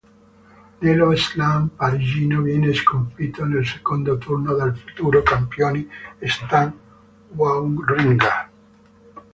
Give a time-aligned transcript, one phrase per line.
[0.79, 5.85] Nello Slam parigino viene sconfitto nel secondo turno dal futuro campione
[6.23, 6.73] Stan
[7.35, 8.49] Wawrinka.